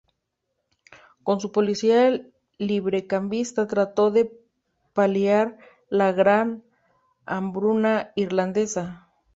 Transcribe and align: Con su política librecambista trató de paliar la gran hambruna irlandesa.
Con 1.21 1.39
su 1.39 1.51
política 1.51 2.19
librecambista 2.57 3.67
trató 3.67 4.09
de 4.09 4.35
paliar 4.93 5.59
la 5.89 6.11
gran 6.11 6.63
hambruna 7.27 8.11
irlandesa. 8.15 9.07